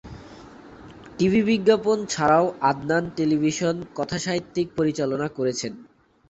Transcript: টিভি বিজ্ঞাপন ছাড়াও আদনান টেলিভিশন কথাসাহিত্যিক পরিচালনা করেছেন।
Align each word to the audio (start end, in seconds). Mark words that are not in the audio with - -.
টিভি 1.17 1.41
বিজ্ঞাপন 1.49 1.97
ছাড়াও 2.05 2.45
আদনান 2.61 3.03
টেলিভিশন 3.17 3.75
কথাসাহিত্যিক 3.95 4.67
পরিচালনা 4.77 5.27
করেছেন। 5.37 5.73